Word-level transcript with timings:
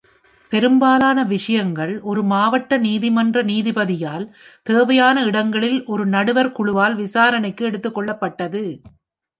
பெரும்பாலான 0.51 1.23
விஷயங்கள், 1.23 2.01
ஒரு 2.03 2.23
மாவட்ட 2.23 2.77
நீதிமன்ற 2.77 3.43
நீதிபதியால், 3.43 4.25
தேவையான 4.65 5.25
இடங்களில் 5.25 5.79
ஒரு 5.85 6.05
நடுவர் 6.07 6.51
குழுவால் 6.51 6.95
விசாரணைக்கு 6.95 7.65
எடுத்துக்கொள்ளப்பட்டது, 7.69 8.65